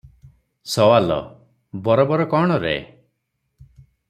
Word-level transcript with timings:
ସୱାଲ- 0.75 1.19
ବରୋବର 1.89 2.29
କଣ 2.35 2.61
ରେ? 2.67 2.75